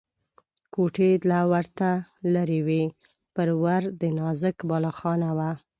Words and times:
کوټې 0.73 1.11
له 1.29 1.39
ورته 1.51 1.89
لرې 2.33 2.59
وې، 2.67 2.83
پر 3.35 3.49
ور 3.63 3.83
د 4.01 4.03
نازک 4.19 4.57
بالاخانه 4.69 5.29
وه. 5.37 5.51